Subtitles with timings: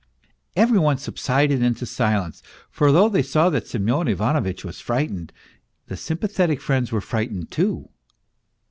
[0.55, 5.31] Every one subsided into silence, for though they saw that Semyon Ivanovitch was frightened,
[5.85, 7.87] the sympathetic friends were frightened too.